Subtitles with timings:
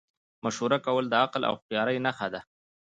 [0.43, 2.41] مشوره کول د عقل او هوښیارۍ نښه ده.